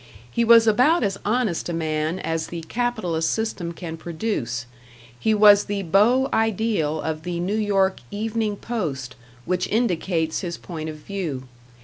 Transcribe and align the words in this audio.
He 0.31 0.43
was 0.43 0.65
about 0.65 1.03
as 1.03 1.19
honest 1.23 1.69
a 1.69 1.73
man 1.73 2.17
as 2.17 2.47
the 2.47 2.63
capitalist 2.63 3.29
system 3.29 3.71
can 3.71 3.97
produce; 3.97 4.65
he 5.19 5.35
was 5.35 5.65
the 5.65 5.83
#beau 5.83 6.27
ideal# 6.33 6.99
of 7.01 7.21
the 7.21 7.39
New 7.39 7.53
York 7.55 7.99
"Evening 8.09 8.55
Post", 8.55 9.15
which 9.45 9.67
indicates 9.67 10.39
his 10.39 10.57
point 10.57 10.89
of 10.89 10.95
view. 10.95 11.43